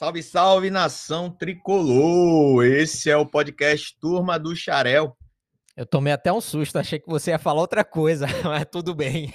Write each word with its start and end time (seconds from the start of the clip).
Salve, 0.00 0.22
salve, 0.22 0.70
nação 0.70 1.30
tricolor! 1.30 2.64
Esse 2.64 3.10
é 3.10 3.16
o 3.18 3.26
podcast 3.26 4.00
Turma 4.00 4.38
do 4.38 4.56
Xarel. 4.56 5.14
Eu 5.76 5.84
tomei 5.84 6.10
até 6.10 6.32
um 6.32 6.40
susto, 6.40 6.78
achei 6.78 6.98
que 6.98 7.06
você 7.06 7.32
ia 7.32 7.38
falar 7.38 7.60
outra 7.60 7.84
coisa, 7.84 8.26
mas 8.42 8.64
tudo 8.72 8.94
bem. 8.94 9.30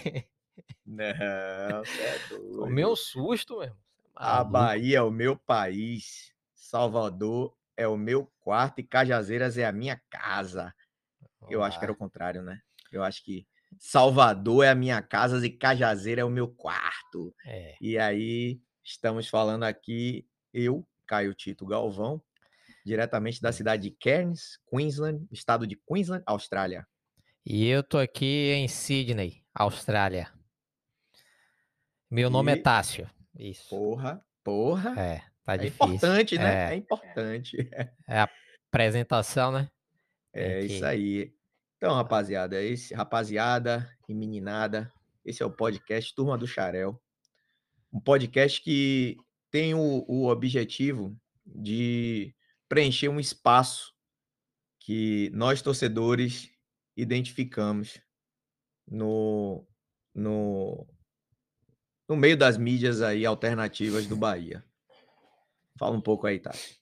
Não, 0.83 1.03
é 1.05 2.19
doido. 2.29 2.57
Tomei 2.57 2.83
um 2.83 2.95
susto, 2.95 3.59
mesmo. 3.59 3.77
A 4.15 4.43
Bahia 4.43 4.97
é 4.97 5.01
o 5.03 5.11
meu 5.11 5.37
país, 5.37 6.33
Salvador 6.55 7.55
é 7.77 7.87
o 7.87 7.95
meu 7.95 8.27
quarto 8.39 8.79
e 8.79 8.83
Cajazeiras 8.83 9.59
é 9.59 9.65
a 9.67 9.71
minha 9.71 10.01
casa. 10.09 10.73
Eu 11.47 11.61
acho 11.61 11.77
que 11.77 11.85
era 11.85 11.91
o 11.91 11.95
contrário, 11.95 12.41
né? 12.41 12.59
Eu 12.91 13.03
acho 13.03 13.23
que 13.23 13.45
Salvador 13.77 14.65
é 14.65 14.69
a 14.69 14.75
minha 14.75 14.99
casa 14.99 15.45
e 15.45 15.49
Cajazeira 15.51 16.21
é 16.21 16.25
o 16.25 16.29
meu 16.31 16.47
quarto. 16.47 17.35
É. 17.45 17.75
E 17.79 17.99
aí, 17.99 18.59
estamos 18.83 19.29
falando 19.29 19.61
aqui, 19.61 20.25
eu, 20.55 20.87
Caio 21.05 21.33
Tito 21.33 21.65
Galvão, 21.65 22.21
diretamente 22.85 23.41
da 23.41 23.51
cidade 23.51 23.89
de 23.89 23.91
Cairns, 23.99 24.57
Queensland, 24.69 25.27
estado 25.31 25.67
de 25.67 25.75
Queensland, 25.75 26.23
Austrália. 26.25 26.87
E 27.45 27.67
eu 27.67 27.83
tô 27.83 27.97
aqui 27.97 28.51
em 28.53 28.67
Sydney, 28.67 29.43
Austrália. 29.53 30.31
Meu 32.09 32.29
nome 32.29 32.51
é 32.51 32.55
E- 32.55 32.61
Tássio. 32.61 33.09
Isso. 33.37 33.69
Porra, 33.69 34.23
porra. 34.43 34.99
É, 34.99 35.21
tá 35.43 35.55
É 35.55 35.57
difícil. 35.57 35.87
importante, 35.87 36.37
né? 36.37 36.69
É. 36.69 36.73
É 36.73 36.75
importante. 36.75 37.57
É 38.07 38.19
a 38.19 38.29
apresentação, 38.69 39.51
né? 39.51 39.69
É 40.33 40.59
que- 40.61 40.65
isso 40.73 40.85
aí. 40.85 41.33
Então, 41.77 41.93
rapaziada, 41.93 42.61
esse, 42.61 42.93
rapaziada 42.93 43.89
e 44.07 44.13
meninada, 44.13 44.91
esse 45.25 45.43
é 45.43 45.45
o 45.45 45.51
podcast 45.51 46.13
Turma 46.15 46.37
do 46.37 46.47
Xarel. 46.47 46.99
Um 47.91 47.99
podcast 47.99 48.61
que 48.61 49.17
tem 49.55 49.73
o, 49.73 50.03
o 50.05 50.27
objetivo 50.27 51.17
de 51.45 52.35
preencher 52.67 53.07
um 53.07 53.21
espaço 53.21 53.93
que 54.81 55.31
nós, 55.33 55.61
torcedores, 55.61 56.51
identificamos 56.97 58.01
no, 58.85 59.65
no, 60.13 60.85
no 62.05 62.17
meio 62.17 62.35
das 62.35 62.57
mídias 62.57 63.01
aí 63.01 63.25
alternativas 63.25 64.05
do 64.05 64.17
Bahia. 64.17 64.61
Fala 65.79 65.95
um 65.95 66.01
pouco 66.01 66.27
aí, 66.27 66.37
Tati. 66.37 66.77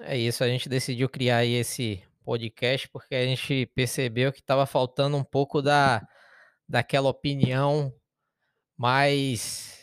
É 0.00 0.18
isso, 0.18 0.42
a 0.42 0.48
gente 0.48 0.68
decidiu 0.68 1.08
criar 1.08 1.36
aí 1.36 1.52
esse 1.52 2.02
podcast 2.24 2.88
porque 2.88 3.14
a 3.14 3.24
gente 3.24 3.66
percebeu 3.66 4.32
que 4.32 4.40
estava 4.40 4.66
faltando 4.66 5.16
um 5.16 5.22
pouco 5.22 5.62
da 5.62 6.04
daquela 6.68 7.08
opinião 7.08 7.94
mais 8.76 9.75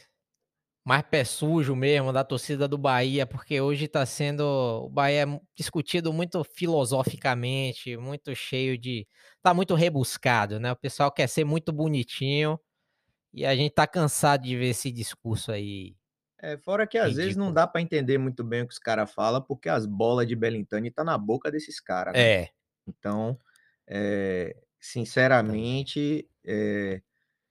mais 0.86 1.04
pé 1.04 1.24
sujo 1.24 1.76
mesmo 1.76 2.12
da 2.14 2.24
torcida 2.24 2.68
do 2.68 2.78
Bahia, 2.78 3.26
porque 3.26 3.60
hoje 3.62 3.86
está 3.86 4.06
sendo 4.06 4.42
o 4.86 4.90
Bahia 4.90 5.24
é 5.24 5.42
discutido 5.56 6.12
muito 6.14 6.44
filosoficamente, 6.44 7.98
muito 7.98 8.36
cheio 8.36 8.78
de 8.78 9.08
tá 9.42 9.54
muito 9.54 9.76
rebuscado, 9.76 10.60
né? 10.60 10.72
O 10.72 10.76
pessoal 10.76 11.12
quer 11.12 11.28
ser 11.28 11.46
muito 11.46 11.72
bonitinho 11.74 12.60
e 13.34 13.46
a 13.46 13.56
gente 13.56 13.74
tá 13.74 13.88
cansado 13.88 14.44
de 14.44 14.58
ver 14.58 14.70
esse 14.70 14.92
discurso 14.92 15.52
aí. 15.52 15.96
É, 16.40 16.58
fora 16.58 16.86
que 16.88 16.98
às 16.98 17.16
vezes 17.16 17.36
não 17.38 17.54
Ridículo. 17.54 17.54
dá 17.54 17.66
pra 17.68 17.82
entender 17.82 18.18
muito 18.18 18.44
bem 18.44 18.64
o 18.64 18.68
que 18.68 18.74
os 18.74 18.80
caras 18.80 19.12
falam, 19.14 19.42
porque 19.42 19.70
as 19.70 19.86
bolas 19.86 20.28
de 20.28 20.36
Belintani 20.36 20.92
tá 20.92 21.04
na 21.04 21.18
boca 21.18 21.50
desses 21.52 21.80
caras, 21.80 22.18
né? 22.18 22.28
É, 22.28 22.54
Então, 22.88 23.40
eh, 23.88 24.56
sinceramente, 24.80 26.30
eh, 26.46 27.02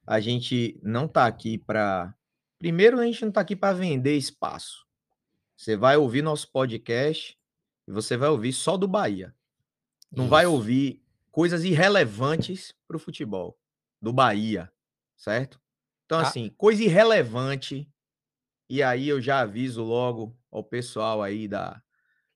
a 0.06 0.20
gente 0.20 0.80
não 0.82 1.08
tá 1.08 1.26
aqui 1.26 1.58
pra. 1.58 2.14
Primeiro, 2.62 3.00
a 3.00 3.04
gente 3.04 3.24
não 3.24 3.32
tá 3.32 3.40
aqui 3.40 3.56
pra 3.56 3.72
vender 3.72 4.16
espaço. 4.16 4.86
Você 5.56 5.76
vai 5.76 5.96
ouvir 5.96 6.22
nosso 6.22 6.48
podcast 6.52 7.36
e 7.88 7.90
você 7.90 8.16
vai 8.16 8.28
ouvir 8.28 8.52
só 8.52 8.76
do 8.76 8.86
Bahia. 8.86 9.34
Não 10.12 10.28
vai 10.28 10.44
isso. 10.44 10.52
ouvir 10.52 11.02
coisas 11.32 11.64
irrelevantes 11.64 12.72
pro 12.86 13.00
futebol 13.00 13.58
do 14.00 14.12
Bahia, 14.12 14.70
certo? 15.16 15.60
Então, 16.06 16.20
Ah. 16.20 16.22
assim, 16.22 16.50
coisa 16.56 16.84
irrelevante. 16.84 17.90
E 18.70 18.80
aí 18.80 19.08
eu 19.08 19.20
já 19.20 19.40
aviso 19.40 19.82
logo 19.82 20.38
ao 20.48 20.62
pessoal 20.62 21.20
aí 21.20 21.48
da, 21.48 21.82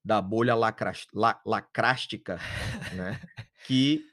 da 0.04 0.20
bolha 0.20 0.56
lacras- 0.56 1.06
la- 1.14 1.40
lacrástica, 1.46 2.40
né? 2.96 3.20
Que 3.64 4.04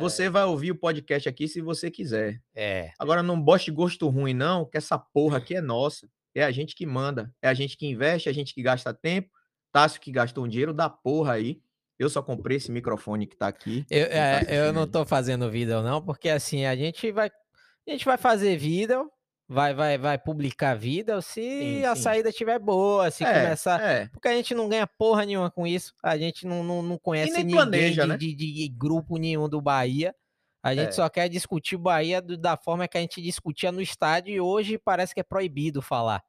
você 0.00 0.28
vai 0.28 0.44
ouvir 0.44 0.70
o 0.70 0.76
podcast 0.76 1.28
aqui 1.28 1.48
se 1.48 1.60
você 1.60 1.90
quiser. 1.90 2.40
É, 2.54 2.92
Agora 2.98 3.22
não 3.22 3.40
boste 3.40 3.70
gosto 3.70 4.08
ruim, 4.08 4.34
não, 4.34 4.64
que 4.64 4.76
essa 4.76 4.98
porra 4.98 5.38
aqui 5.38 5.54
é 5.54 5.60
nossa. 5.60 6.08
É 6.34 6.44
a 6.44 6.50
gente 6.50 6.74
que 6.74 6.86
manda. 6.86 7.32
É 7.42 7.48
a 7.48 7.54
gente 7.54 7.76
que 7.76 7.86
investe, 7.86 8.28
é 8.28 8.32
a 8.32 8.34
gente 8.34 8.54
que 8.54 8.62
gasta 8.62 8.94
tempo. 8.94 9.30
Tássio 9.72 10.00
que 10.00 10.10
gastou 10.12 10.44
um 10.44 10.48
dinheiro 10.48 10.72
da 10.72 10.88
porra 10.88 11.34
aí. 11.34 11.60
Eu 11.98 12.08
só 12.08 12.22
comprei 12.22 12.58
esse 12.58 12.70
microfone 12.70 13.26
que 13.26 13.36
tá 13.36 13.48
aqui. 13.48 13.84
Eu, 13.90 14.04
não 14.04 14.08
tá 14.08 14.16
é, 14.16 14.46
eu 14.50 14.72
não 14.72 14.86
tô 14.86 15.04
fazendo 15.04 15.50
vídeo 15.50 15.82
não, 15.82 16.00
porque 16.00 16.28
assim, 16.28 16.64
a 16.64 16.76
gente 16.76 17.10
vai 17.10 17.28
a 17.28 17.90
gente 17.90 18.04
vai 18.04 18.18
fazer 18.18 18.56
vídeo, 18.56 19.10
vai 19.48 19.72
vai 19.74 19.96
vai 19.98 20.18
publicar 20.18 20.74
vídeo 20.74 21.20
se 21.22 21.40
Sim, 21.40 21.84
a 21.84 21.96
sim. 21.96 22.02
saída 22.02 22.28
estiver 22.28 22.58
boa, 22.58 23.10
se 23.10 23.24
É, 23.24 23.32
começar, 23.44 23.80
é. 23.82 24.08
porque 24.08 24.28
a 24.28 24.32
gente 24.34 24.54
não 24.54 24.68
ganha 24.68 24.86
porra 24.86 25.24
nenhuma 25.24 25.50
com 25.50 25.66
isso, 25.66 25.94
a 26.02 26.16
gente 26.18 26.46
não, 26.46 26.62
não, 26.62 26.82
não 26.82 26.98
conhece 26.98 27.32
ninguém 27.32 27.54
planeja, 27.56 28.02
de, 28.02 28.08
né? 28.08 28.16
de, 28.16 28.34
de 28.34 28.68
grupo 28.68 29.16
nenhum 29.16 29.48
do 29.48 29.60
Bahia. 29.60 30.14
A 30.62 30.74
gente 30.74 30.88
É. 30.88 30.92
só 30.92 31.08
quer 31.08 31.28
discutir 31.28 31.76
o 31.76 31.78
Bahia 31.78 32.20
do- 32.20 32.36
da 32.36 32.56
forma 32.56 32.86
que 32.88 32.98
a 32.98 33.00
gente 33.00 33.22
discutia 33.22 33.70
no 33.72 33.80
estádio 33.80 34.34
e 34.34 34.40
hoje 34.40 34.76
parece 34.76 35.14
que 35.14 35.20
é 35.20 35.22
proibido 35.24 35.80
falar 35.80 36.22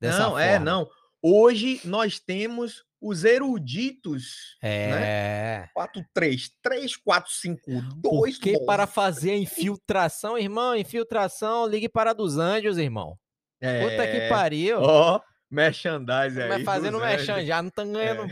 dessa 0.00 0.18
Não, 0.18 0.30
forma. 0.30 0.42
é, 0.44 0.58
não. 0.58 0.86
Hoje 1.22 1.80
nós 1.84 2.18
temos 2.20 2.84
os 3.00 3.24
eruditos, 3.24 4.56
né? 4.62 5.60
É. 5.62 5.68
4, 5.74 6.04
3, 6.12 6.50
3, 6.62 6.96
4, 6.96 7.32
5, 7.32 7.70
2, 7.96 8.38
Porque 8.38 8.64
para 8.64 8.86
fazer 8.86 9.32
a 9.32 9.36
infiltração, 9.36 10.36
irmão, 10.36 10.74
infiltração, 10.74 11.66
ligue 11.66 11.88
para 11.88 12.10
a 12.10 12.14
dos 12.14 12.38
Anjos, 12.38 12.76
irmão. 12.78 13.16
Puta 13.60 14.06
que 14.06 14.16
É, 14.16 14.28
pariu. 14.28 14.78
Ó, 14.80 15.20
merchandise 15.50 16.40
aí. 16.40 16.48
Mas 16.48 16.62
fazendo 16.64 16.98
merchan 16.98 17.44
já, 17.44 17.60
não 17.62 17.68
estão 17.68 17.90
ganhando 17.92 18.22
É. 18.24 18.28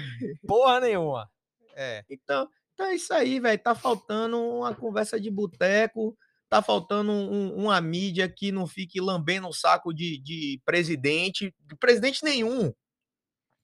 porra 0.47 0.81
nenhuma. 0.81 1.29
É. 1.75 2.05
Então, 2.11 2.49
então 2.75 2.87
é 2.87 2.95
isso 2.95 3.13
aí, 3.13 3.39
velho. 3.41 3.59
Tá 3.63 3.75
faltando 3.75 4.37
uma 4.39 4.75
conversa 4.75 5.21
de 5.21 5.31
boteco, 5.31 6.17
tá 6.49 6.63
faltando 6.63 7.11
um- 7.13 7.55
uma 7.57 7.81
mídia 7.81 8.29
que 8.29 8.53
não 8.53 8.67
fique 8.67 9.01
lambendo 9.01 9.49
o 9.49 9.53
saco 9.53 9.93
de, 9.93 10.19
de 10.23 10.61
presidente, 10.65 11.55
de 11.67 11.77
presidente 11.77 12.25
nenhum. 12.25 12.73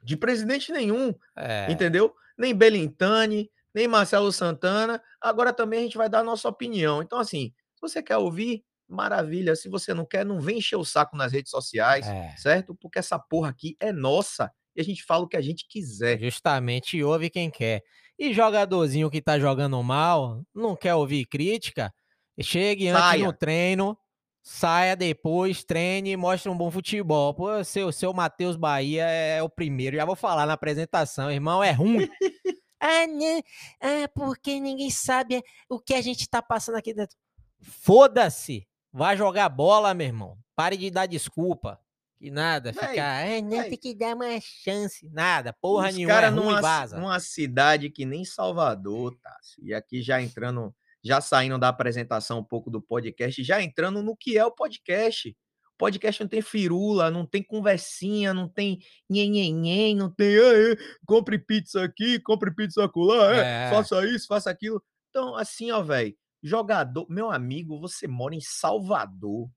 De 0.03 0.17
presidente 0.17 0.73
nenhum, 0.73 1.15
É. 1.37 1.71
entendeu? 1.71 2.13
Nem 2.37 2.55
Belintani, 2.55 3.49
nem 3.75 3.87
Marcelo 3.87 4.33
Santana. 4.33 5.01
Agora 5.21 5.53
também 5.53 5.81
a 5.81 5.83
gente 5.83 5.97
vai 5.97 6.09
dar 6.09 6.21
a 6.21 6.25
nossa 6.25 6.49
opinião. 6.49 7.01
Então, 7.03 7.19
assim, 7.19 7.53
se 7.75 7.81
você 7.81 8.03
quer 8.03 8.17
ouvir, 8.17 8.65
maravilha. 8.89 9.55
Se 9.57 9.69
você 9.69 9.95
não 9.95 10.05
quer, 10.05 10.25
não 10.27 10.41
vem 10.41 10.59
encher 10.59 10.77
o 10.77 10.85
saco 10.85 11.17
nas 11.17 11.33
redes 11.33 11.51
sociais, 11.51 12.07
É. 12.07 12.35
certo? 12.37 12.75
Porque 12.75 12.99
essa 12.99 13.19
porra 13.19 13.49
aqui 13.51 13.77
é 13.81 13.93
nossa. 13.93 14.51
E 14.75 14.81
a 14.81 14.85
gente 14.85 15.05
fala 15.05 15.25
o 15.25 15.29
que 15.29 15.37
a 15.37 15.41
gente 15.41 15.67
quiser. 15.69 16.19
Justamente 16.19 17.03
ouve 17.03 17.31
quem 17.31 17.51
quer. 17.51 17.83
E 18.19 18.33
jogadorzinho 18.35 19.11
que 19.11 19.23
tá 19.23 19.39
jogando 19.39 19.81
mal, 19.83 20.43
não 20.55 20.77
quer 20.77 20.95
ouvir 20.95 21.25
crítica, 21.27 21.93
chegue 22.41 22.89
antes 22.89 23.03
Saia. 23.03 23.25
no 23.25 23.33
treino, 23.33 23.99
saia 24.43 24.97
depois, 24.97 25.65
treine 25.65 26.11
e 26.11 26.17
mostre 26.17 26.51
um 26.51 26.57
bom 26.57 26.71
futebol. 26.71 27.35
Pô, 27.35 27.63
seu, 27.65 27.93
seu 27.93 28.13
Matheus 28.13 28.57
Bahia 28.57 29.05
é 29.05 29.43
o 29.43 29.49
primeiro. 29.49 29.97
Já 29.97 30.05
vou 30.05 30.17
falar 30.17 30.47
na 30.47 30.53
apresentação, 30.55 31.31
irmão, 31.31 31.63
é 31.63 31.73
ruim. 31.73 32.09
ah, 32.81 33.07
né? 33.07 33.43
Ah, 33.81 34.09
porque 34.15 34.61
ninguém 34.61 34.91
sabe 34.91 35.43
o 35.69 35.79
que 35.79 35.95
a 35.95 36.03
gente 36.03 36.29
tá 36.29 36.41
passando 36.41 36.77
aqui 36.77 36.95
dentro. 36.95 37.17
Foda-se! 37.61 38.67
Vai 38.93 39.17
jogar 39.17 39.49
bola, 39.49 39.95
meu 39.95 40.07
irmão. 40.07 40.39
Pare 40.55 40.77
de 40.77 40.91
dar 40.91 41.07
desculpa. 41.07 41.81
Que 42.23 42.31
nada, 42.31 42.71
Véi, 42.71 42.89
ficar. 42.89 43.27
Ah, 43.27 43.43
não, 43.43 43.51
véi. 43.63 43.71
tem 43.71 43.79
que 43.79 43.95
dar 43.95 44.15
uma 44.15 44.39
chance. 44.41 45.09
Nada, 45.11 45.53
porra 45.53 45.89
Os 45.89 45.95
nenhuma. 45.97 46.13
É 46.13 46.15
cara 46.15 46.29
ruim, 46.29 46.45
numa, 46.45 46.61
vaza. 46.61 46.97
numa 46.97 47.19
cidade 47.19 47.91
que 47.91 48.05
nem 48.05 48.25
Salvador, 48.25 49.17
Tássio. 49.21 49.65
E 49.65 49.75
aqui 49.75 50.03
já 50.03 50.21
entrando, 50.23 50.73
já 51.05 51.21
saindo 51.21 51.59
da 51.59 51.69
apresentação 51.69 52.39
um 52.41 52.45
pouco 52.45 52.71
do 52.71 52.81
podcast, 52.81 53.43
já 53.43 53.61
entrando 53.63 54.03
no 54.03 54.17
que 54.17 54.39
é 54.39 54.45
o 54.45 54.51
podcast. 54.51 55.31
O 55.75 55.79
podcast 55.79 56.21
não 56.21 56.29
tem 56.29 56.43
firula, 56.43 57.11
não 57.11 57.27
tem 57.27 57.43
conversinha, 57.43 58.33
não 58.33 58.49
tem 58.49 58.79
nhenhenhen, 59.11 59.97
não 59.97 60.11
tem 60.11 60.37
"Aê, 60.37 60.77
compre 61.07 61.39
pizza 61.39 61.83
aqui, 61.83 62.21
compre 62.21 62.55
pizza 62.55 62.85
acolá, 62.85 63.35
é, 63.35 63.67
É. 63.67 63.71
faça 63.71 64.07
isso, 64.07 64.27
faça 64.29 64.49
aquilo. 64.51 64.81
Então, 65.11 65.35
assim, 65.35 65.71
ó, 65.73 65.83
velho, 65.83 66.17
jogador, 66.43 67.07
meu 67.11 67.31
amigo, 67.31 67.81
você 67.81 68.07
mora 68.07 68.35
em 68.35 68.41
Salvador. 68.41 69.51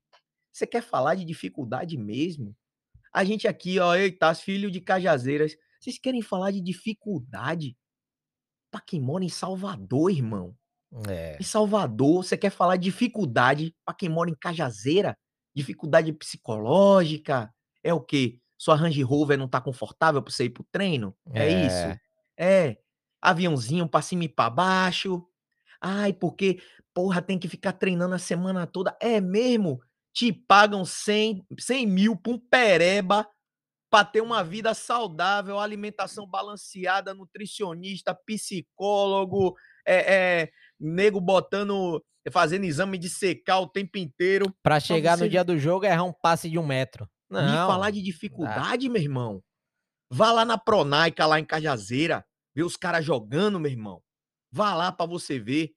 Você 0.52 0.66
quer 0.66 0.82
falar 0.82 1.16
de 1.16 1.26
dificuldade 1.26 1.98
mesmo? 1.98 2.56
A 3.14 3.24
gente 3.24 3.48
aqui, 3.48 3.78
ó, 3.80 3.94
eita, 3.96 4.34
filho 4.34 4.72
de 4.72 4.82
Cajazeiras, 4.82 5.56
vocês 5.80 6.00
querem 6.00 6.22
falar 6.22 6.52
de 6.52 6.60
dificuldade? 6.62 7.78
Pra 8.72 8.82
quem 8.82 9.00
mora 9.00 9.24
em 9.24 9.30
Salvador, 9.30 10.10
irmão. 10.12 10.56
É. 11.10 11.38
Em 11.40 11.44
Salvador, 11.44 12.24
você 12.24 12.38
quer 12.38 12.50
falar 12.50 12.78
de 12.78 12.84
dificuldade 12.86 13.74
pra 13.86 13.94
quem 13.94 14.10
mora 14.10 14.30
em 14.30 14.36
Cajazeira? 14.36 15.18
Dificuldade 15.56 16.12
psicológica? 16.14 17.50
É 17.84 17.94
o 17.94 18.02
quê? 18.02 18.40
Sua 18.58 18.76
Range 18.76 19.02
Rover 19.04 19.38
não 19.38 19.48
tá 19.48 19.60
confortável 19.60 20.22
pra 20.22 20.32
você 20.32 20.46
ir 20.46 20.50
pro 20.52 20.66
treino? 20.72 21.16
É, 21.34 21.46
É. 21.46 21.66
isso? 21.68 22.00
É. 22.38 22.78
Aviãozinho 23.22 23.88
pra 23.88 24.02
cima 24.02 24.24
e 24.26 24.30
pra 24.30 24.50
baixo. 24.50 25.26
Ai, 25.82 26.14
porque, 26.14 26.62
porra, 26.94 27.22
tem 27.22 27.40
que 27.40 27.48
ficar 27.50 27.74
treinando 27.74 28.16
a 28.16 28.20
semana 28.20 28.68
toda. 28.68 28.98
É 29.02 29.22
mesmo? 29.22 29.82
Te 30.14 30.32
pagam 30.34 30.86
100, 30.86 31.46
100 31.60 31.86
mil 31.88 32.16
pra 32.16 32.34
um 32.34 32.40
pereba 32.40 33.28
pra 33.90 34.06
ter 34.06 34.22
uma 34.22 34.44
vida 34.44 34.74
saudável, 34.74 35.60
alimentação 35.60 36.28
balanceada, 36.28 37.14
nutricionista, 37.14 38.16
psicólogo, 38.16 39.56
é, 39.86 40.42
é, 40.42 40.50
nego 40.80 41.20
botando, 41.22 42.04
fazendo 42.32 42.66
exame 42.66 42.98
de 42.98 43.10
secar 43.10 43.60
o 43.60 43.68
tempo 43.68 43.98
inteiro. 43.98 44.54
Pra 44.64 44.80
chegar 44.80 45.18
você- 45.18 45.24
no 45.26 45.30
dia 45.30 45.44
do 45.44 45.58
jogo 45.58 45.86
é 45.86 45.90
errar 45.90 46.04
um 46.04 46.14
passe 46.14 46.50
de 46.50 46.58
um 46.60 46.66
metro. 46.66 47.10
Não, 47.30 47.42
Me 47.42 47.68
falar 47.68 47.92
de 47.92 48.02
dificuldade, 48.02 48.88
meu 48.90 49.02
irmão. 49.02 49.42
Vá 50.12 50.32
lá 50.32 50.46
na 50.46 50.58
Pronaica, 50.58 51.26
lá 51.26 51.40
em 51.40 51.46
Cajazeira, 51.46 52.24
ver 52.56 52.64
os 52.64 52.78
caras 52.78 53.04
jogando, 53.04 53.60
meu 53.60 53.72
irmão. 53.72 54.02
Vá 54.52 54.74
lá 54.76 54.92
pra 54.92 55.06
você 55.06 55.40
ver. 55.40 55.72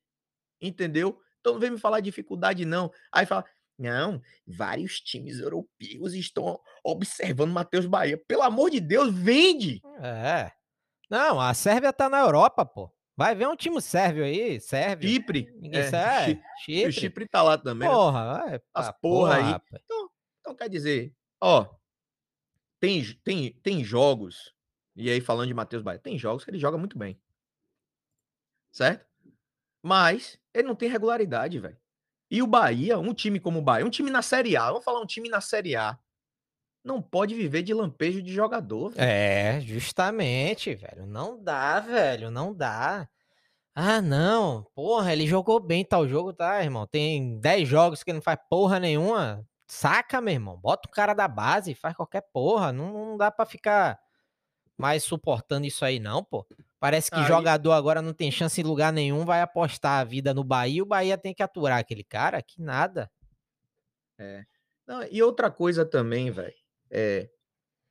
Entendeu? 0.60 1.19
Então 1.40 1.55
não 1.55 1.60
vem 1.60 1.70
me 1.70 1.78
falar 1.78 2.00
de 2.00 2.05
dificuldade, 2.06 2.64
não. 2.64 2.90
Aí 3.12 3.25
fala, 3.25 3.44
não, 3.78 4.20
vários 4.46 5.00
times 5.00 5.38
europeus 5.38 6.12
estão 6.14 6.60
observando 6.84 7.52
Matheus 7.52 7.87
Bahia. 7.87 8.20
Pelo 8.28 8.43
amor 8.43 8.70
de 8.70 8.81
Deus, 8.81 9.12
vende! 9.14 9.81
É. 10.02 10.50
Não, 11.08 11.40
a 11.40 11.55
Sérvia 11.55 11.93
tá 11.93 12.08
na 12.08 12.19
Europa, 12.20 12.66
pô. 12.66 12.93
Vai 13.19 13.35
ver 13.35 13.49
um 13.49 13.56
time 13.56 13.82
sérvio 13.82 14.23
aí, 14.23 14.61
sérvio. 14.61 15.11
Chipre. 15.11 15.53
Ninguém 15.61 15.81
é, 15.81 15.91
sabe. 15.91 16.35
Chi- 16.37 16.43
Chipre. 16.65 16.88
O 16.88 16.93
Chipre 16.93 17.26
tá 17.29 17.43
lá 17.43 17.59
também. 17.59 17.88
né? 17.88 17.93
Porra, 17.93 18.32
vai. 18.38 18.55
As 18.73 18.87
pra 18.87 18.93
porra 18.93 19.35
aí. 19.38 19.43
rapaz. 19.43 19.82
Então 20.41 20.55
quer 20.55 20.69
dizer, 20.69 21.12
ó, 21.41 21.67
tem, 22.79 23.03
tem, 23.25 23.53
tem 23.55 23.82
jogos, 23.82 24.55
e 24.94 25.11
aí 25.11 25.20
falando 25.20 25.49
de 25.49 25.55
Matheus 25.55 25.82
Bahia, 25.82 25.99
tem 25.99 26.17
jogos 26.17 26.44
que 26.44 26.50
ele 26.53 26.61
joga 26.61 26.79
muito 26.79 26.97
bem. 26.97 27.20
Certo? 28.70 29.05
Mas 29.82 30.38
ele 30.55 30.69
não 30.69 30.76
tem 30.76 30.88
regularidade, 30.88 31.59
velho. 31.59 31.76
E 32.31 32.41
o 32.41 32.47
Bahia, 32.47 33.00
um 33.00 33.12
time 33.12 33.41
como 33.41 33.59
o 33.59 33.62
Bahia, 33.62 33.85
um 33.85 33.91
time 33.91 34.11
na 34.11 34.23
Série 34.23 34.56
A, 34.56 34.69
vamos 34.69 34.85
falar 34.85 35.00
um 35.00 35.06
time 35.06 35.29
na 35.29 35.41
Série 35.41 35.75
A, 35.75 35.99
não 36.84 37.02
pode 37.02 37.34
viver 37.34 37.62
de 37.62 37.75
lampejo 37.75 38.22
de 38.22 38.32
jogador, 38.32 38.90
velho. 38.90 39.08
É, 39.08 39.60
justamente, 39.60 40.75
velho. 40.75 41.06
Não 41.06 41.42
dá, 41.42 41.80
velho. 41.80 42.30
Não 42.30 42.54
dá. 42.54 43.08
Ah, 43.75 44.00
não. 44.02 44.66
Porra, 44.75 45.12
ele 45.12 45.26
jogou 45.26 45.60
bem 45.60 45.84
tal 45.84 46.08
jogo, 46.08 46.32
tá, 46.32 46.62
irmão? 46.62 46.86
Tem 46.86 47.38
10 47.38 47.69
jogos 47.69 48.02
que 48.02 48.10
ele 48.10 48.16
não 48.19 48.22
faz 48.22 48.38
porra 48.48 48.80
nenhuma. 48.80 49.46
Saca, 49.66 50.20
meu 50.20 50.32
irmão. 50.34 50.56
Bota 50.56 50.88
o 50.88 50.90
cara 50.90 51.14
da 51.14 51.28
base, 51.28 51.75
faz 51.75 51.94
qualquer 51.94 52.22
porra. 52.32 52.72
Não, 52.72 52.92
não 52.92 53.16
dá 53.16 53.31
pra 53.31 53.44
ficar 53.46 53.98
mais 54.76 55.04
suportando 55.04 55.66
isso 55.66 55.84
aí, 55.84 55.98
não, 56.00 56.24
pô. 56.24 56.46
Parece 56.81 57.10
que 57.10 57.19
Aí- 57.19 57.26
jogador 57.26 57.72
agora 57.72 58.00
não 58.00 58.12
tem 58.12 58.31
chance 58.31 58.60
em 58.60 58.64
lugar 58.64 58.92
nenhum, 58.92 59.24
vai 59.24 59.42
apostar 59.42 60.00
a 60.00 60.04
vida 60.04 60.32
no 60.32 60.42
Bahia. 60.44 60.82
O 60.82 60.86
Bahia 60.86 61.19
tem 61.19 61.34
que 61.34 61.42
aturar 61.42 61.78
aquele 61.78 62.02
cara. 62.04 62.40
Que 62.42 62.62
nada. 62.62 63.10
Não, 64.86 65.02
e 65.10 65.22
outra 65.22 65.50
coisa 65.50 65.84
também, 65.84 66.31
velho, 66.31 66.54
é, 66.90 67.29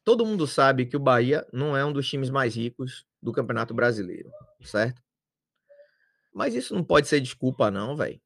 todo 0.04 0.26
mundo 0.26 0.48
sabe 0.48 0.86
que 0.86 0.96
o 0.96 1.00
Bahia 1.00 1.48
não 1.52 1.76
é 1.76 1.84
um 1.86 1.94
dos 1.94 2.08
times 2.08 2.30
mais 2.30 2.56
ricos 2.56 3.06
do 3.22 3.32
Campeonato 3.32 3.74
Brasileiro, 3.74 4.32
certo? 4.62 5.02
Mas 6.34 6.54
isso 6.54 6.74
não 6.74 6.84
pode 6.84 7.08
ser 7.08 7.20
desculpa 7.20 7.72
não, 7.72 7.96
velho. 7.96 8.22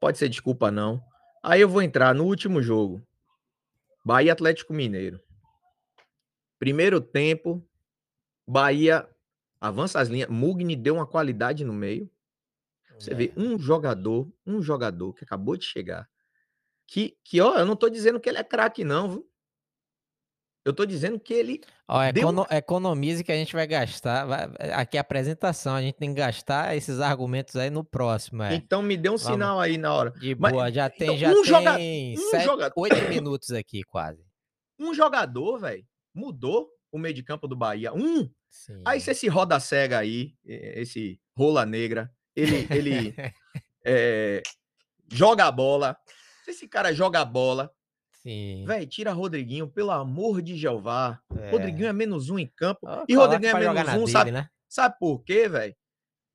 Pode 0.00 0.18
ser 0.18 0.28
desculpa 0.28 0.70
não. 0.70 1.02
Aí 1.42 1.60
eu 1.60 1.68
vou 1.68 1.82
entrar 1.82 2.14
no 2.14 2.24
último 2.24 2.62
jogo. 2.62 3.06
Bahia 4.04 4.32
Atlético 4.32 4.72
Mineiro. 4.72 5.20
Primeiro 6.58 7.00
tempo, 7.00 7.64
Bahia 8.46 9.08
avança 9.60 10.00
as 10.00 10.08
linhas, 10.08 10.28
Mugni 10.28 10.74
deu 10.76 10.96
uma 10.96 11.06
qualidade 11.06 11.64
no 11.64 11.72
meio. 11.72 12.10
Você 12.98 13.12
É. 13.12 13.14
vê 13.14 13.32
um 13.36 13.58
jogador, 13.58 14.32
um 14.46 14.60
jogador 14.60 15.12
que 15.14 15.24
acabou 15.24 15.56
de 15.56 15.64
chegar, 15.64 16.08
que, 16.86 17.16
que 17.24 17.40
ó, 17.40 17.56
eu 17.58 17.66
não 17.66 17.74
tô 17.76 17.88
dizendo 17.88 18.20
que 18.20 18.28
ele 18.28 18.38
é 18.38 18.44
craque, 18.44 18.84
não, 18.84 19.10
viu? 19.10 19.31
Eu 20.64 20.72
tô 20.72 20.86
dizendo 20.86 21.18
que 21.18 21.34
ele. 21.34 21.60
Ó, 21.88 22.00
Deu- 22.12 22.22
econo- 22.22 22.46
economize 22.50 23.24
que 23.24 23.32
a 23.32 23.34
gente 23.34 23.52
vai 23.52 23.66
gastar. 23.66 24.24
vai- 24.24 24.48
aqui 24.72 24.96
é 24.96 25.00
a 25.00 25.02
apresentação, 25.02 25.74
a 25.74 25.82
gente 25.82 25.96
tem 25.96 26.10
que 26.14 26.20
gastar 26.20 26.76
esses 26.76 27.00
argumentos 27.00 27.56
aí 27.56 27.68
no 27.68 27.82
próximo. 27.82 28.42
É. 28.44 28.54
Então 28.54 28.80
me 28.80 28.96
deu 28.96 29.14
um 29.14 29.16
Vamos. 29.16 29.32
sinal 29.32 29.58
aí 29.60 29.76
na 29.76 29.92
hora. 29.92 30.10
De 30.12 30.34
Mas, 30.36 30.52
boa, 30.52 30.70
já 30.70 30.88
tem, 30.88 31.08
então, 31.08 31.18
já 31.18 31.30
um 31.32 31.44
joga- 31.44 31.76
tem 31.76 32.14
um 32.16 32.30
sete, 32.30 32.44
joga- 32.44 32.72
oito 32.76 33.08
minutos 33.08 33.50
aqui 33.50 33.82
quase. 33.82 34.24
Um 34.78 34.94
jogador, 34.94 35.58
velho, 35.58 35.84
mudou 36.14 36.68
o 36.92 36.98
meio 36.98 37.14
de 37.14 37.22
campo 37.24 37.48
do 37.48 37.56
Bahia. 37.56 37.92
Um. 37.92 38.30
Sim. 38.48 38.82
Aí 38.86 39.00
se 39.00 39.10
esse 39.10 39.26
roda 39.28 39.58
cega 39.58 39.98
aí, 39.98 40.34
esse 40.44 41.18
rola 41.36 41.64
negra, 41.66 42.08
ele, 42.36 42.66
ele 42.70 43.14
eh, 43.84 44.42
joga 45.10 45.46
a 45.46 45.50
bola. 45.50 45.96
Se 46.44 46.50
esse 46.52 46.68
cara 46.68 46.92
joga 46.92 47.20
a 47.20 47.24
bola, 47.24 47.70
Sim. 48.22 48.64
velho, 48.66 48.86
tira 48.86 49.12
Rodriguinho, 49.12 49.68
pelo 49.68 49.90
amor 49.90 50.40
de 50.42 50.56
Jeová. 50.56 51.20
é. 51.36 51.50
Rodriguinho 51.50 51.88
é 51.88 51.92
menos 51.92 52.30
um 52.30 52.38
em 52.38 52.46
campo. 52.46 52.86
E 53.08 53.14
Rodriguinho 53.14 53.50
é 53.56 53.72
menos 53.72 53.88
um, 53.94 53.98
dele, 54.00 54.10
sabe, 54.12 54.30
né? 54.30 54.48
sabe 54.68 54.96
por 54.98 55.24
quê, 55.24 55.48
velho? 55.48 55.74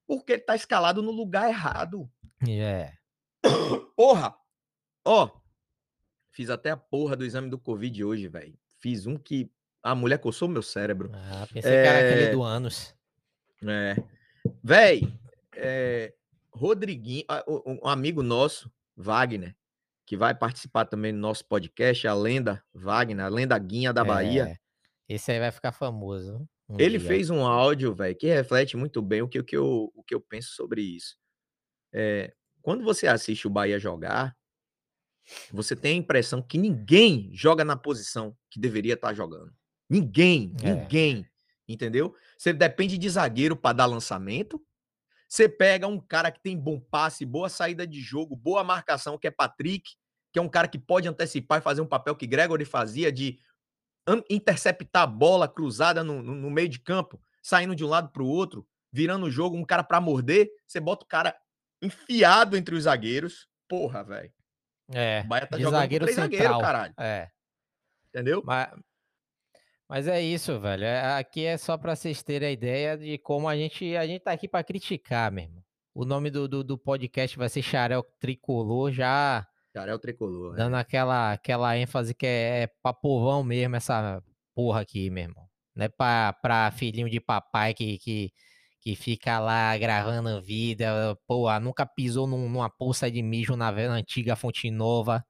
Porque 0.06 0.34
ele 0.34 0.42
tá 0.42 0.56
escalado 0.56 1.01
no 1.01 1.12
lugar 1.12 1.48
errado. 1.50 2.10
É. 2.48 2.92
Porra! 3.95 4.36
Ó, 5.06 5.30
fiz 6.31 6.50
até 6.50 6.72
a 6.72 6.78
porra 6.78 7.16
do 7.16 7.25
exame 7.25 7.50
do 7.50 7.57
Covid 7.57 8.04
hoje, 8.04 8.28
velho. 8.28 8.57
Fiz 8.80 9.06
um 9.07 9.18
que 9.18 9.50
a 9.81 9.95
mulher 9.95 10.18
coçou 10.19 10.48
meu 10.50 10.62
cérebro. 10.62 11.10
Ah, 11.13 11.48
pensei 11.51 11.72
que 11.72 11.88
era 11.88 12.00
aquele 12.10 12.25
É. 12.25 12.31
do 12.31 12.44
Anos. 12.44 12.94
É. 13.66 13.95
Véi, 14.63 15.13
é, 15.56 16.13
Rodriguinho, 16.51 17.25
um 17.81 17.88
amigo 17.88 18.22
nosso, 18.22 18.72
Wagner, 18.95 19.56
que 20.07 20.15
vai 20.18 20.33
participar 20.33 20.86
também 20.86 21.12
do 21.13 21.19
nosso 21.19 21.45
podcast, 21.45 22.07
a 22.07 22.13
lenda 22.15 22.63
Wagner, 22.74 23.25
a 23.25 23.30
lenda 23.30 23.59
Guinha 23.59 23.92
da 23.94 24.04
Bahia. 24.06 24.57
É, 25.09 25.13
Esse 25.13 25.31
aí 25.33 25.39
vai 25.39 25.51
ficar 25.51 25.74
famoso. 25.74 26.48
um 26.69 26.80
Ele 26.80 26.98
dia. 26.98 27.07
fez 27.07 27.30
um 27.30 27.45
áudio, 27.45 27.94
velho, 27.94 28.16
que 28.16 28.26
reflete 28.28 28.78
muito 28.78 29.02
bem 29.02 29.21
o 29.21 29.28
que, 29.28 29.37
o 29.40 29.44
que, 29.44 29.57
eu, 29.57 29.92
o 29.94 30.04
que 30.04 30.16
eu 30.16 30.21
penso 30.21 30.52
sobre 30.56 30.81
isso. 30.81 31.16
É, 31.94 32.33
quando 32.61 32.83
você 32.85 33.06
assiste 33.06 33.45
o 33.47 33.49
Bahia 33.49 33.78
jogar, 33.80 34.33
você 35.52 35.76
tem 35.76 35.94
a 35.95 35.97
impressão 36.02 36.42
que 36.42 36.57
ninguém 36.57 37.30
joga 37.33 37.66
na 37.66 37.76
posição 37.76 38.35
que 38.49 38.59
deveria 38.61 38.94
estar 38.94 39.14
jogando. 39.14 39.54
Ninguém, 39.90 40.56
É. 40.64 40.73
ninguém. 40.73 41.26
Entendeu? 41.68 42.16
Você 42.37 42.54
depende 42.54 42.97
de 42.97 43.09
zagueiro 43.09 43.57
para 43.57 43.73
dar 43.76 43.85
lançamento. 43.87 44.61
Você 45.28 45.50
pega 45.50 45.88
um 45.88 46.00
cara 46.00 46.31
que 46.31 46.40
tem 46.40 46.57
bom 46.57 46.80
passe, 46.80 47.26
boa 47.26 47.50
saída 47.50 47.86
de 47.86 48.00
jogo, 48.02 48.36
boa 48.36 48.64
marcação, 48.64 49.18
que 49.18 49.28
é 49.28 49.31
Patrick, 49.31 49.92
que 50.31 50.40
é 50.40 50.42
um 50.42 50.48
cara 50.48 50.68
que 50.68 50.80
pode 50.80 51.07
antecipar 51.07 51.60
e 51.60 51.62
fazer 51.62 51.81
um 51.81 51.86
papel 51.88 52.16
que 52.16 52.26
Gregory 52.28 52.64
fazia 52.66 53.12
de 53.12 53.40
interceptar 54.30 55.04
a 55.04 55.07
bola 55.07 55.48
cruzada 55.48 56.04
no, 56.04 56.22
no- 56.22 56.50
meio 56.50 56.69
de 56.69 56.80
campo, 56.80 57.22
saindo 57.44 57.76
de 57.76 57.84
um 57.84 57.90
lado 57.90 58.10
para 58.10 58.24
o 58.24 58.28
outro, 58.28 58.66
virando 58.92 59.26
o 59.26 59.31
jogo, 59.31 59.57
um 59.57 59.66
cara 59.66 59.84
para 59.84 60.00
morder. 60.00 60.50
Você 60.66 60.80
bota 60.80 61.04
o 61.04 61.07
cara 61.07 61.36
enfiado 61.81 62.56
entre 62.56 62.74
os 62.76 62.84
zagueiros. 62.84 63.48
Porra, 63.68 64.04
velho. 64.04 64.31
É, 64.94 65.22
O 65.26 65.28
Bahia 65.28 65.46
tá 65.48 65.57
jogando 65.57 65.81
zagueiro 65.81 66.06
três 66.06 66.16
central. 66.16 66.40
zagueiros, 66.40 66.62
caralho. 66.62 66.94
É. 66.98 67.30
Entendeu? 68.07 68.42
Mas, 68.46 68.69
mas 69.90 70.08
é 70.08 70.22
isso, 70.22 70.60
velho. 70.60 70.84
é- 70.84 71.18
Aqui 71.18 71.46
é 71.46 71.58
só 71.58 71.78
pra 71.78 71.96
vocês 71.96 72.22
terem 72.24 72.50
a 72.50 72.52
ideia 72.52 72.98
de 72.98 73.18
como 73.18 73.48
a 73.48 73.56
gente. 73.56 73.96
A 73.96 74.06
gente 74.06 74.22
tá 74.24 74.32
aqui 74.32 74.48
pra 74.48 74.64
criticar 74.64 75.32
mesmo. 75.32 75.64
O 75.94 76.06
nome 76.06 76.30
do, 76.30 76.48
do, 76.48 76.64
do 76.64 76.78
podcast 76.78 77.38
vai 77.38 77.50
ser 77.50 77.62
Xarel 77.62 78.04
Tricolor, 78.20 78.92
já 78.92 79.48
é 79.76 79.94
o 79.94 80.00
tricolor. 80.00 80.56
dando 80.56 80.76
aquela, 80.76 81.34
aquela 81.34 81.78
ênfase 81.78 82.14
que 82.16 82.26
é, 82.26 82.64
é 82.64 82.68
pra 82.82 82.94
povão 82.94 83.44
mesmo, 83.44 83.76
essa 83.76 84.22
porra 84.56 84.82
aqui, 84.82 85.10
meu 85.10 85.24
irmão. 85.24 85.46
Não 85.76 85.86
é 85.86 85.90
pra, 85.90 86.34
pra 86.42 86.72
filhinho 86.72 87.10
de 87.10 87.20
papai 87.20 87.74
que, 87.76 87.98
que, 88.00 88.32
que 88.82 88.96
fica 88.96 89.40
lá 89.40 89.78
gravando 89.78 90.42
vida. 90.42 91.16
Porra, 91.28 91.60
nunca 91.60 91.86
pisou 91.86 92.26
num- 92.28 92.50
numa 92.50 92.70
poça 92.70 93.10
de 93.12 93.22
mijo 93.22 93.56
na 93.56 93.72
velha 93.72 93.92
antiga 93.92 94.36
Fonte 94.36 94.70
Nova. 94.72 95.24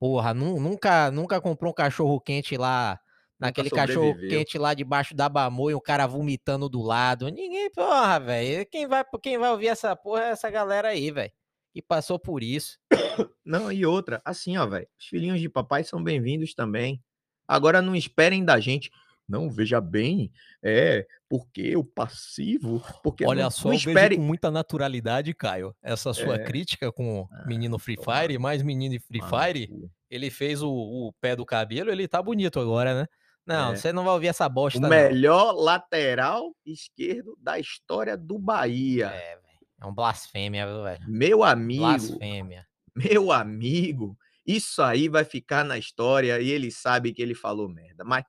Porra, 0.00 0.32
nu- 0.34 0.60
nunca, 0.60 1.10
nunca 1.10 1.40
comprou 1.40 1.70
um 1.72 1.74
cachorro 1.74 2.20
quente 2.20 2.56
lá, 2.56 2.98
naquele 3.42 3.70
cachorro 3.70 4.16
quente 4.18 4.56
lá 4.58 4.72
debaixo 4.74 5.14
da 5.14 5.28
bamô 5.28 5.70
e 5.70 5.74
o 5.74 5.80
cara 5.80 6.06
vomitando 6.06 6.68
do 6.68 6.80
lado. 6.80 7.28
Ninguém, 7.28 7.70
porra, 7.70 8.18
velho. 8.18 8.66
Quem 8.70 8.86
vai, 8.86 9.04
quem 9.22 9.38
vai 9.38 9.50
ouvir 9.50 9.68
essa 9.68 9.94
porra 9.94 10.24
é 10.24 10.28
essa 10.30 10.50
galera 10.50 10.88
aí, 10.88 11.10
velho. 11.10 11.32
Que 11.72 11.80
passou 11.82 12.18
por 12.18 12.42
isso. 12.42 12.78
Não, 13.44 13.72
e 13.72 13.84
outra, 13.86 14.20
assim, 14.24 14.56
ó, 14.56 14.66
velho. 14.66 14.86
Os 14.98 15.06
filhinhos 15.06 15.40
de 15.40 15.48
papai 15.48 15.84
são 15.84 16.02
bem-vindos 16.02 16.54
também. 16.54 17.02
Agora 17.46 17.82
não 17.82 17.94
esperem 17.94 18.44
da 18.44 18.58
gente. 18.60 18.90
Não, 19.28 19.48
veja 19.48 19.80
bem, 19.80 20.30
é, 20.62 21.06
porque 21.28 21.76
o 21.76 21.84
passivo. 21.84 22.82
Porque 23.02 23.24
Olha 23.24 23.44
não, 23.44 23.50
só, 23.50 23.68
não 23.68 23.74
eu 23.74 23.78
espere. 23.78 24.16
com 24.16 24.22
muita 24.22 24.50
naturalidade, 24.50 25.32
Caio, 25.32 25.74
essa 25.82 26.12
sua 26.12 26.34
É. 26.36 26.38
crítica 26.44 26.92
com 26.92 27.20
o 27.22 27.28
Ah, 27.32 27.44
menino 27.46 27.78
Free. 27.78 27.96
Fire, 27.96 28.38
mais 28.38 28.62
menino 28.62 28.92
de 28.92 28.98
Free 28.98 29.20
Fire. 29.22 29.90
Ele 30.10 30.28
fez 30.30 30.62
o, 30.62 30.70
o 30.70 31.12
pé 31.20 31.34
do 31.34 31.46
cabelo, 31.46 31.90
ele 31.90 32.06
tá 32.06 32.20
bonito 32.22 32.60
agora, 32.60 32.94
né? 33.02 33.06
Não, 33.46 33.72
É. 33.72 33.76
você 33.76 33.92
não 33.92 34.04
vai 34.04 34.14
ouvir 34.14 34.28
essa 34.28 34.48
bosta, 34.48 34.78
O 34.78 34.82
não. 34.82 34.88
melhor 34.88 35.52
lateral 35.52 36.54
esquerdo 36.64 37.36
da 37.40 37.58
história 37.58 38.16
do 38.16 38.38
Bahia. 38.38 39.06
É, 39.06 39.36
velho. 39.36 39.42
É 39.80 39.86
um 39.86 39.92
blasfêmia, 39.94 40.66
velho? 40.82 41.04
Meu 41.08 41.42
amigo, 41.42 41.82
Blasfêmia. 41.82 42.66
meu 42.94 43.32
amigo, 43.32 44.16
isso 44.46 44.80
aí 44.82 45.08
vai 45.08 45.24
ficar 45.24 45.64
na 45.64 45.76
história 45.76 46.40
e 46.40 46.50
ele 46.50 46.70
sabe 46.70 47.12
que 47.12 47.20
ele 47.20 47.34
falou 47.34 47.68
merda. 47.68 48.04
Mas, 48.04 48.24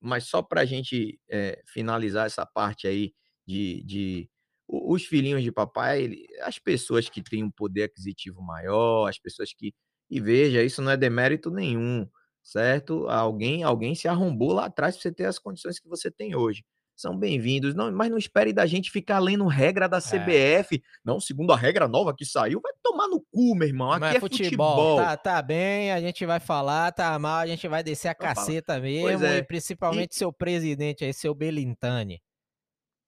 mas 0.00 0.24
só 0.24 0.42
pra 0.42 0.64
gente 0.66 1.18
é, 1.30 1.62
finalizar 1.66 2.26
essa 2.26 2.44
parte 2.44 2.86
aí 2.86 3.12
de, 3.46 3.82
de 3.84 4.30
os 4.68 5.04
filhinhos 5.04 5.42
de 5.42 5.52
papai, 5.52 6.02
ele- 6.02 6.26
as 6.42 6.58
pessoas 6.58 7.08
que 7.08 7.22
têm 7.22 7.42
um 7.44 7.50
poder 7.50 7.84
aquisitivo 7.84 8.42
maior, 8.42 9.08
as 9.08 9.18
pessoas 9.18 9.52
que. 9.54 9.72
E 10.10 10.20
veja, 10.20 10.62
isso 10.62 10.82
não 10.82 10.90
é 10.92 10.96
demérito 10.96 11.50
nenhum, 11.50 12.06
certo? 12.44 13.08
Alguém, 13.08 13.62
alguém 13.64 13.94
se 13.94 14.06
arrombou 14.06 14.52
lá 14.52 14.66
atrás 14.66 14.94
para 14.94 15.02
você 15.02 15.10
ter 15.12 15.24
as 15.24 15.38
condições 15.38 15.80
que 15.80 15.88
você 15.88 16.10
tem 16.10 16.36
hoje. 16.36 16.62
São 16.96 17.18
bem-vindos, 17.18 17.74
não, 17.74 17.90
mas 17.90 18.08
não 18.08 18.16
espere 18.16 18.52
da 18.52 18.66
gente 18.66 18.88
ficar 18.88 19.18
lendo 19.18 19.44
regra 19.48 19.88
da 19.88 19.98
CBF. 20.00 20.80
Não, 21.04 21.18
segundo 21.18 21.52
a 21.52 21.56
regra 21.56 21.88
nova 21.88 22.14
que 22.16 22.24
saiu, 22.24 22.60
vai 22.60 22.72
tomar 22.84 23.08
no 23.08 23.20
cu, 23.32 23.56
meu 23.56 23.66
irmão. 23.66 23.90
Aqui 23.90 24.00
Mas 24.00 24.14
é 24.14 24.20
futebol. 24.20 24.76
futebol, 24.76 24.96
Tá, 24.98 25.16
tá 25.16 25.42
bem, 25.42 25.90
a 25.90 26.00
gente 26.00 26.24
vai 26.24 26.38
falar, 26.38 26.92
tá 26.92 27.18
mal, 27.18 27.38
a 27.40 27.46
gente 27.48 27.66
vai 27.66 27.82
descer 27.82 28.08
a 28.10 28.14
falar. 28.14 28.34
caceta 28.36 28.78
mesmo, 28.78 29.26
é. 29.26 29.38
e 29.38 29.42
principalmente 29.42 30.14
seu 30.14 30.32
presidente 30.32 31.04
aí, 31.04 31.12
seu 31.12 31.34
Belintani. 31.34 32.22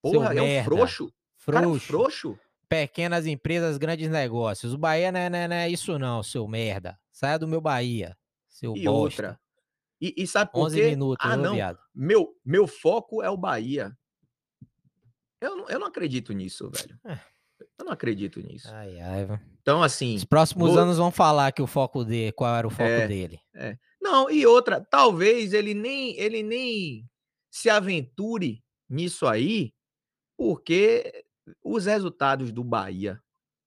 Porra, 0.02 0.30
seu 0.32 0.38
é 0.38 0.42
um 0.42 0.46
merda. 0.46 0.64
frouxo. 0.64 1.12
Cara, 1.46 1.58
é 1.58 1.62
Frouxo. 1.62 1.86
frouxo. 1.86 2.38
Pequenas 2.68 3.24
empresas, 3.26 3.78
grandes 3.78 4.08
negócios. 4.10 4.74
O 4.74 4.78
Bahia 4.78 5.12
não 5.12 5.20
é, 5.20 5.30
não 5.30 5.38
é- 5.38 5.46
não 5.48 5.56
é 5.56 5.68
isso 5.70 5.96
não, 5.96 6.24
seu 6.24 6.48
merda. 6.48 6.98
Saia 7.12 7.38
do 7.38 7.46
meu 7.46 7.60
Bahia, 7.60 8.16
seu 8.56 8.76
E 8.76 8.84
bosta. 8.84 9.22
outra. 9.22 9.40
E, 10.00 10.14
e 10.16 10.26
sabe 10.26 10.52
por 10.52 10.66
11 10.66 10.76
quê? 10.80 10.90
minutos, 10.90 11.26
ah, 11.26 11.36
não. 11.36 11.54
viado? 11.54 11.78
Meu, 11.94 12.34
meu 12.44 12.66
foco 12.66 13.22
é 13.22 13.30
o 13.30 13.36
Bahia. 13.36 13.96
Eu 15.40 15.56
não, 15.56 15.68
eu 15.68 15.78
não 15.78 15.86
acredito 15.86 16.32
nisso, 16.32 16.70
velho. 16.70 16.98
É. 17.06 17.18
Eu 17.78 17.84
não 17.86 17.92
acredito 17.92 18.40
nisso. 18.40 18.68
Ai, 18.72 18.98
ai. 19.00 19.26
Então, 19.60 19.82
assim. 19.82 20.14
Os 20.16 20.24
próximos 20.24 20.70
vou- 20.70 20.78
anos 20.78 20.98
vão 20.98 21.10
falar 21.10 21.52
que 21.52 21.62
o 21.62 21.66
foco 21.66 22.04
dele, 22.04 22.32
qual 22.32 22.54
era 22.54 22.66
o 22.66 22.70
foco 22.70 22.82
É. 22.82 23.06
dele. 23.06 23.40
Não, 24.00 24.30
e 24.30 24.46
outra, 24.46 24.80
talvez 24.80 25.52
ele 25.52 25.74
nem 25.74 26.16
ele 26.18 26.42
nem 26.42 27.08
se 27.50 27.68
aventure 27.70 28.62
nisso 28.88 29.26
aí, 29.26 29.72
porque 30.36 31.24
os 31.64 31.86
resultados 31.86 32.52
do 32.52 32.62
Bahia, 32.62 33.20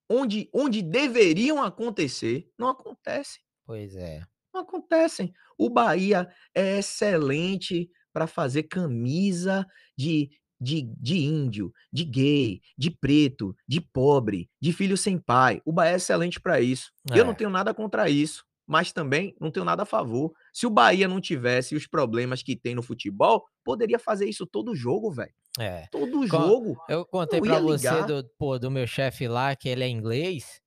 onde, 0.10 0.50
onde 0.54 0.82
deveriam 0.82 1.62
acontecer, 1.62 2.50
não 2.58 2.70
acontecem. 2.70 3.42
Pois 3.66 3.96
é. 3.96 4.24
Não 4.54 4.62
acontecem. 4.62 5.32
O 5.58 5.70
Bahia 5.70 6.28
é 6.56 6.80
excelente 6.80 7.90
para 8.12 8.26
fazer 8.28 8.64
camisa 8.64 9.66
de, 9.98 10.30
de, 10.60 10.82
de 11.00 11.18
índio, 11.20 11.72
de 11.94 12.04
gay, 12.04 12.62
de 12.78 12.90
preto, 12.92 13.56
de 13.68 13.80
pobre, 13.80 14.50
de 14.62 14.74
filho 14.74 14.98
sem 14.98 15.18
pai. 15.18 15.62
O 15.66 15.72
Bahia 15.72 15.94
é 15.94 15.96
excelente 15.98 16.40
para 16.40 16.60
isso. 16.60 16.92
Eu 17.12 17.24
não 17.24 17.32
É. 17.32 17.36
tenho 17.36 17.50
nada 17.50 17.74
contra 17.74 18.10
isso, 18.10 18.44
mas 18.68 18.92
também 18.92 19.36
não 19.40 19.52
tenho 19.52 19.66
nada 19.66 19.84
a 19.84 19.86
favor. 19.86 20.34
Se 20.54 20.66
o 20.66 20.70
Bahia 20.70 21.08
não 21.08 21.22
tivesse 21.22 21.76
os 21.76 21.86
problemas 21.88 22.42
que 22.42 22.56
tem 22.56 22.74
no 22.74 22.82
futebol, 22.84 23.46
poderia 23.64 24.00
fazer 24.00 24.28
isso 24.28 24.46
todo 24.48 24.76
jogo, 24.76 25.12
velho. 25.12 25.34
É. 25.60 25.88
Todo 25.92 26.26
jogo. 26.26 26.78
Eu 26.88 27.06
contei 27.06 27.40
ia 27.44 27.60
você 27.62 28.04
do, 28.06 28.28
pô, 28.38 28.58
do 28.58 28.72
meu 28.72 28.88
chefe 28.88 29.28
lá, 29.28 29.56
que 29.56 29.68
ele 29.70 29.84
é 29.84 29.88
inglês. 29.88 30.62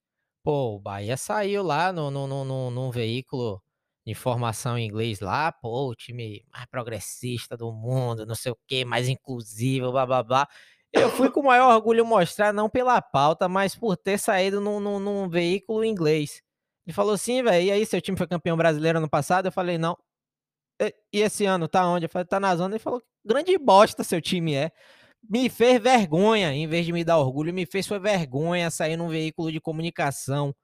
Pô, 0.45 0.75
o 0.77 0.81
Bahia 0.81 1.17
saiu 1.17 1.63
lá 1.63 1.93
no, 1.93 2.11
no, 2.11 2.27
no, 2.27 2.45
no- 2.45 2.71
num 2.71 2.91
veículo 2.91 3.63
de 4.07 4.13
informação 4.13 4.77
em 4.79 4.87
inglês 4.87 5.21
lá, 5.21 5.53
pô, 5.53 5.89
o 5.91 5.95
time 5.95 6.45
mais 6.53 6.67
progressista 6.67 7.57
do 7.57 7.73
mundo, 7.73 8.27
não 8.27 8.35
sei 8.35 8.53
o 8.53 8.59
quê, 8.67 8.85
mais 8.85 9.09
inclusivo, 9.09 9.93
blá 9.93 10.07
blá 10.07 10.23
blá. 10.23 10.49
Eu 10.93 11.11
fui 11.11 11.31
com 11.31 11.41
o 11.41 11.45
maior 11.47 11.75
orgulho 11.75 12.05
mostrar, 12.05 12.53
não 12.53 12.69
pela 12.69 13.01
pauta, 13.01 13.49
mas 13.49 13.75
por 13.75 13.97
ter 13.97 14.19
saído 14.19 14.61
num, 14.61 14.79
num, 14.81 14.99
num 15.01 15.29
veículo 15.29 15.85
inglês. 15.85 16.43
Ele 16.87 16.95
falou 16.95 17.15
assim, 17.15 17.43
velho, 17.43 17.65
e 17.67 17.71
aí, 17.71 17.87
seu 17.87 18.01
time 18.01 18.19
foi 18.19 18.27
campeão 18.27 18.57
brasileiro 18.57 18.99
ano 18.99 19.09
passado? 19.09 19.47
Eu 19.47 19.53
falei, 19.53 19.79
não. 19.79 19.97
"E- 20.81 20.95
E 21.13 21.21
esse 21.21 21.45
ano 21.47 21.69
tá 21.69 21.87
onde? 21.87 22.07
Eu 22.07 22.11
falei, 22.11 22.27
tá 22.27 22.41
na 22.41 22.55
zona. 22.57 22.75
Ele 22.75 22.79
falou, 22.83 23.03
grande 23.25 23.57
bosta 23.59 24.05
seu 24.05 24.21
time 24.21 24.55
é 24.55 24.73
me 25.31 25.49
fez 25.51 25.83
vergonha, 25.83 26.53
em 26.55 26.67
vez 26.69 26.87
de 26.87 26.93
me 26.93 27.05
dar 27.05 27.19
orgulho, 27.19 27.55
me 27.55 27.67
fez 27.67 27.87
foi 27.89 27.99
vergonha 28.01 28.71
sair 28.71 28.97
num 28.97 29.09
veículo 29.09 29.53
de 29.53 29.61
comunicação 29.61 30.55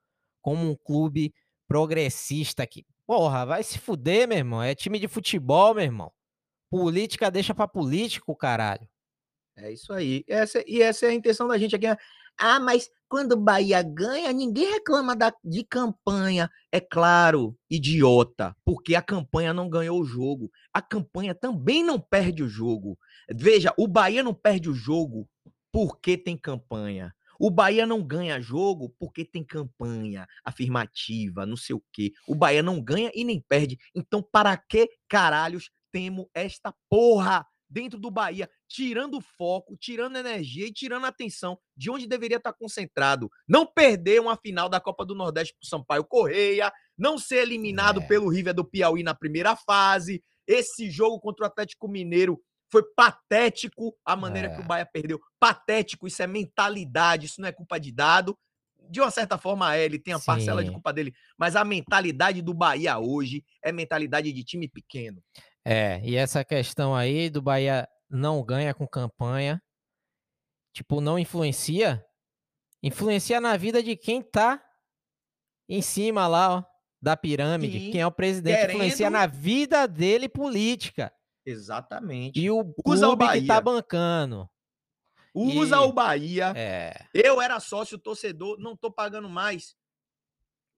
como 0.42 0.70
um 0.70 0.76
clube 0.76 1.34
progressista 1.68 2.66
que, 2.66 2.84
porra, 3.08 3.46
vai 3.46 3.62
se 3.62 3.78
fuder, 3.78 4.28
meu 4.28 4.36
irmão. 4.36 4.62
É 4.62 4.74
time 4.74 4.98
de 4.98 5.08
futebol, 5.08 5.74
meu 5.74 5.82
irmão. 5.82 6.12
Política 6.70 7.30
deixa 7.30 7.54
pra 7.54 7.66
político, 7.66 8.36
caralho. 8.36 8.86
É 9.56 9.72
isso 9.72 9.94
aí. 9.94 10.22
Essa, 10.28 10.62
e 10.66 10.82
essa 10.82 11.06
é 11.06 11.08
a 11.08 11.14
intenção 11.14 11.48
da 11.48 11.56
gente 11.56 11.74
aqui. 11.74 11.86
Ah, 12.38 12.60
mas 12.60 12.90
quando 13.08 13.32
o 13.32 13.40
Bahia 13.40 13.82
ganha, 13.82 14.30
ninguém 14.30 14.70
reclama 14.74 15.16
da, 15.16 15.32
de 15.42 15.64
campanha. 15.64 16.50
É 16.70 16.80
claro, 16.80 17.56
idiota, 17.70 18.54
porque 18.62 18.94
a 18.94 19.00
campanha 19.00 19.54
não 19.54 19.70
ganhou 19.70 19.98
o 19.98 20.04
jogo. 20.04 20.50
A 20.70 20.82
campanha 20.82 21.34
também 21.34 21.82
não 21.82 21.98
perde 21.98 22.42
o 22.42 22.48
jogo. 22.48 22.98
Veja, 23.30 23.72
o 23.78 23.88
Bahia 23.88 24.22
não 24.22 24.34
perde 24.34 24.68
o 24.68 24.74
jogo 24.74 25.26
porque 25.72 26.18
tem 26.18 26.36
campanha. 26.36 27.14
O 27.38 27.50
Bahia 27.50 27.86
não 27.86 28.02
ganha 28.02 28.40
jogo 28.40 28.94
porque 28.98 29.24
tem 29.24 29.44
campanha 29.44 30.26
afirmativa, 30.44 31.46
não 31.46 31.56
sei 31.56 31.76
o 31.76 31.82
quê. 31.92 32.12
O 32.26 32.34
Bahia 32.34 32.62
não 32.62 32.80
ganha 32.82 33.10
e 33.14 33.24
nem 33.24 33.40
perde. 33.40 33.78
Então, 33.94 34.22
para 34.22 34.56
que 34.56 34.88
caralhos 35.08 35.70
temos 35.92 36.26
esta 36.34 36.74
porra 36.90 37.46
dentro 37.70 37.98
do 37.98 38.10
Bahia, 38.10 38.48
tirando 38.66 39.18
o 39.18 39.20
foco, 39.20 39.76
tirando 39.76 40.16
energia 40.16 40.66
e 40.66 40.72
tirando 40.72 41.04
atenção 41.04 41.58
de 41.76 41.90
onde 41.90 42.06
deveria 42.06 42.38
estar 42.38 42.52
concentrado. 42.54 43.28
Não 43.46 43.66
perder 43.66 44.20
uma 44.20 44.36
final 44.36 44.68
da 44.68 44.80
Copa 44.80 45.04
do 45.04 45.14
Nordeste 45.14 45.54
pro 45.58 45.68
Sampaio 45.68 46.04
Correia, 46.04 46.72
não 46.96 47.18
ser 47.18 47.42
eliminado 47.42 48.00
É. 48.00 48.06
pelo 48.06 48.30
River 48.30 48.54
do 48.54 48.64
Piauí 48.64 49.02
na 49.02 49.14
primeira 49.14 49.54
fase. 49.54 50.22
Esse 50.46 50.90
jogo 50.90 51.20
contra 51.20 51.44
o 51.44 51.46
Atlético 51.46 51.86
Mineiro 51.88 52.40
foi 52.70 52.82
patético 52.94 53.96
a 54.04 54.14
maneira 54.16 54.48
que 54.50 54.56
É. 54.56 54.60
o 54.60 54.64
Bahia 54.64 54.86
perdeu. 54.86 55.18
Patético, 55.40 56.06
isso 56.06 56.22
é 56.22 56.26
mentalidade, 56.26 57.26
isso 57.26 57.40
não 57.40 57.48
é 57.48 57.52
culpa 57.52 57.78
de 57.78 57.90
dado. 57.92 58.38
De 58.90 59.00
uma 59.00 59.10
certa 59.10 59.36
forma 59.36 59.74
é, 59.76 59.84
ele 59.84 59.98
tem 59.98 60.14
a 60.14 60.18
parcela 60.20 60.62
de 60.62 60.68
Sim. 60.68 60.74
culpa 60.74 60.92
dele, 60.92 61.12
mas 61.36 61.56
a 61.56 61.64
mentalidade 61.64 62.40
do 62.40 62.54
Bahia 62.54 62.98
hoje 62.98 63.44
é 63.62 63.70
mentalidade 63.72 64.32
de 64.32 64.44
time 64.44 64.66
pequeno. 64.68 65.22
É, 65.64 66.00
e 66.02 66.16
essa 66.16 66.42
questão 66.44 66.94
aí 66.94 67.28
do 67.28 67.42
Bahia 67.42 67.86
não 68.08 68.42
ganha 68.42 68.72
com 68.72 68.86
campanha, 68.88 69.62
tipo, 70.72 71.00
não 71.00 71.18
influencia, 71.18 72.02
influencia 72.82 73.40
na 73.40 73.56
vida 73.56 73.82
de 73.82 73.94
quem 73.96 74.22
tá 74.22 74.62
em 75.68 75.82
cima 75.82 76.26
lá, 76.26 76.56
ó, 76.58 76.64
da 77.02 77.16
pirâmide, 77.16 77.78
Sim, 77.78 77.90
quem 77.92 78.00
é 78.00 78.06
o 78.06 78.10
presidente, 78.12 78.70
influencia 78.72 78.96
querendo- 78.96 79.12
na 79.12 79.26
vida 79.26 79.86
dele 79.86 80.28
política. 80.28 81.12
Exatamente. 81.50 82.40
E 82.40 82.50
o 82.50 82.74
Usa 82.84 83.08
o 83.08 83.16
clube 83.16 83.40
que 83.40 83.46
tá 83.46 83.54
Bahia. 83.54 83.60
bancando. 83.60 84.48
Usa 85.34 85.76
E- 85.76 85.78
o 85.80 85.92
Bahia. 85.92 86.52
É, 86.56 87.04
Eu 87.14 87.40
era 87.40 87.60
sócio 87.60 87.98
torcedor, 87.98 88.58
não 88.58 88.76
tô 88.76 88.90
pagando 88.90 89.28
mais. 89.28 89.74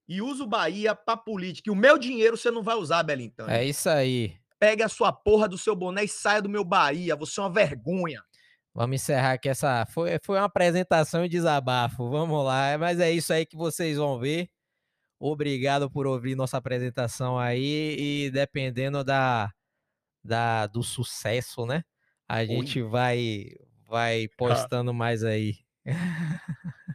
E 0.09 0.21
usa 0.21 0.43
o 0.43 0.47
Bahia 0.47 0.95
pra 0.95 1.17
política. 1.17 1.71
E 1.71 1.73
o 1.73 1.77
meu 1.77 1.97
dinheiro 1.97 2.37
você 2.37 2.51
não 2.51 2.63
vai 2.63 2.75
usar, 2.75 3.03
Belintão. 3.03 3.49
é 3.49 3.65
isso 3.65 3.89
aí. 3.89 4.37
Pegue 4.59 4.83
a 4.83 4.89
sua 4.89 5.13
porra 5.13 5.49
do 5.49 5.57
seu 5.57 5.75
boné 5.75 6.05
e 6.05 6.09
saia 6.09 6.43
do 6.43 6.49
meu 6.49 6.65
Bahia. 6.65 7.17
Você 7.17 7.41
é 7.41 7.43
uma 7.45 7.53
vergonha. 7.53 8.23
Vamos 8.75 8.97
encerrar 8.97 9.33
aqui 9.33 9.49
essa. 9.49 9.87
Foi, 9.87 10.19
foi 10.25 10.37
uma 10.39 10.45
apresentação 10.45 11.25
e 11.25 11.29
desabafo. 11.29 12.11
Vamos 12.11 12.45
lá. 12.45 12.77
Mas 12.79 13.01
é 13.01 13.11
isso 13.11 13.33
aí 13.33 13.47
que 13.47 13.57
vocês 13.57 13.97
vão 13.97 14.19
ver. 14.19 14.49
Obrigado 15.19 15.91
por 15.91 16.07
ouvir 16.07 16.35
nossa 16.35 16.57
apresentação 16.57 17.39
aí. 17.39 17.97
E 18.27 18.31
dependendo 18.31 19.03
da, 19.05 19.51
da 20.23 20.67
do 20.67 20.83
sucesso, 20.83 21.67
né? 21.67 21.83
A 22.29 22.45
gente 22.45 22.83
vai, 22.83 23.47
vai 23.89 24.29
postando 24.37 24.95
mais 24.95 25.25
aí. 25.25 25.57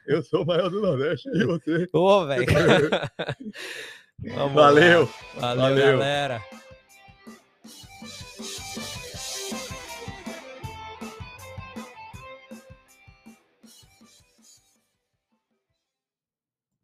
Eu 0.08 0.24
sou 0.24 0.44
o 0.44 0.46
maior 0.46 0.70
do 0.70 0.82
Nordeste 0.82 1.27
e 1.29 1.46
você. 1.46 1.88
Ô, 1.91 2.25
velho. 2.25 2.46
Valeu. 4.53 5.10
Valeu, 5.36 5.62
Valeu. 5.62 5.98
galera. 5.98 6.41